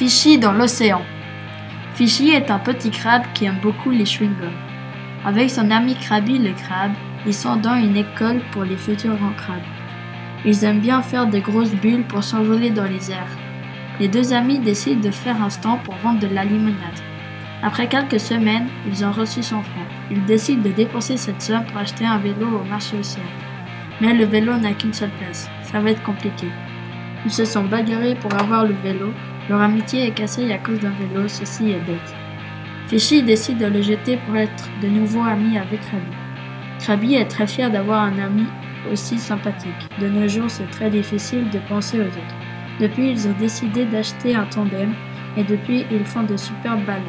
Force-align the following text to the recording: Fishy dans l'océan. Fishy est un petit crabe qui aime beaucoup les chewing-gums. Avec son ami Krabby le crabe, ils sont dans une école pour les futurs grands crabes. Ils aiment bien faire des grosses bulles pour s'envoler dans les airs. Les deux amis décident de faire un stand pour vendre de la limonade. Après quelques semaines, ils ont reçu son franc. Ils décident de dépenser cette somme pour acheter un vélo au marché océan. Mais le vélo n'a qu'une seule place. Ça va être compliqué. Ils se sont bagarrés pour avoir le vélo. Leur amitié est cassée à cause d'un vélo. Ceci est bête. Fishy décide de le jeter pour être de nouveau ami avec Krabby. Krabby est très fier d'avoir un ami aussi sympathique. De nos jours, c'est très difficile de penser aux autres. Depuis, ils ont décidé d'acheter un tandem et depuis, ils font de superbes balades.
Fishy 0.00 0.38
dans 0.38 0.54
l'océan. 0.54 1.02
Fishy 1.92 2.30
est 2.30 2.50
un 2.50 2.58
petit 2.58 2.90
crabe 2.90 3.24
qui 3.34 3.44
aime 3.44 3.58
beaucoup 3.60 3.90
les 3.90 4.06
chewing-gums. 4.06 4.56
Avec 5.26 5.50
son 5.50 5.70
ami 5.70 5.94
Krabby 5.94 6.38
le 6.38 6.54
crabe, 6.54 6.92
ils 7.26 7.34
sont 7.34 7.56
dans 7.56 7.74
une 7.74 7.98
école 7.98 8.40
pour 8.50 8.64
les 8.64 8.78
futurs 8.78 9.14
grands 9.16 9.34
crabes. 9.36 9.60
Ils 10.46 10.64
aiment 10.64 10.80
bien 10.80 11.02
faire 11.02 11.26
des 11.26 11.42
grosses 11.42 11.74
bulles 11.74 12.06
pour 12.06 12.24
s'envoler 12.24 12.70
dans 12.70 12.86
les 12.86 13.10
airs. 13.10 13.36
Les 14.00 14.08
deux 14.08 14.32
amis 14.32 14.58
décident 14.58 15.02
de 15.02 15.10
faire 15.10 15.42
un 15.42 15.50
stand 15.50 15.82
pour 15.82 15.96
vendre 15.96 16.20
de 16.20 16.34
la 16.34 16.46
limonade. 16.46 17.02
Après 17.62 17.86
quelques 17.86 18.20
semaines, 18.20 18.68
ils 18.86 19.04
ont 19.04 19.12
reçu 19.12 19.42
son 19.42 19.62
franc. 19.62 19.86
Ils 20.10 20.24
décident 20.24 20.62
de 20.62 20.70
dépenser 20.70 21.18
cette 21.18 21.42
somme 21.42 21.66
pour 21.66 21.76
acheter 21.76 22.06
un 22.06 22.16
vélo 22.16 22.46
au 22.46 22.64
marché 22.64 22.96
océan. 22.98 23.22
Mais 24.00 24.14
le 24.14 24.24
vélo 24.24 24.56
n'a 24.56 24.72
qu'une 24.72 24.94
seule 24.94 25.12
place. 25.18 25.50
Ça 25.60 25.78
va 25.78 25.90
être 25.90 26.02
compliqué. 26.04 26.46
Ils 27.26 27.30
se 27.30 27.44
sont 27.44 27.64
bagarrés 27.64 28.14
pour 28.14 28.32
avoir 28.32 28.64
le 28.64 28.74
vélo. 28.82 29.12
Leur 29.50 29.62
amitié 29.62 30.06
est 30.06 30.12
cassée 30.12 30.52
à 30.52 30.58
cause 30.58 30.78
d'un 30.78 30.92
vélo. 30.92 31.26
Ceci 31.26 31.72
est 31.72 31.80
bête. 31.80 32.14
Fishy 32.86 33.24
décide 33.24 33.58
de 33.58 33.66
le 33.66 33.82
jeter 33.82 34.16
pour 34.18 34.36
être 34.36 34.68
de 34.80 34.86
nouveau 34.86 35.22
ami 35.22 35.58
avec 35.58 35.80
Krabby. 35.80 36.16
Krabby 36.78 37.14
est 37.14 37.26
très 37.26 37.48
fier 37.48 37.68
d'avoir 37.68 38.02
un 38.02 38.16
ami 38.20 38.46
aussi 38.92 39.18
sympathique. 39.18 39.88
De 40.00 40.08
nos 40.08 40.28
jours, 40.28 40.48
c'est 40.48 40.70
très 40.70 40.88
difficile 40.88 41.50
de 41.50 41.58
penser 41.68 41.98
aux 41.98 42.04
autres. 42.04 42.36
Depuis, 42.78 43.10
ils 43.10 43.26
ont 43.26 43.34
décidé 43.40 43.86
d'acheter 43.86 44.36
un 44.36 44.44
tandem 44.44 44.94
et 45.36 45.42
depuis, 45.42 45.84
ils 45.90 46.04
font 46.04 46.22
de 46.22 46.36
superbes 46.36 46.84
balades. 46.84 47.02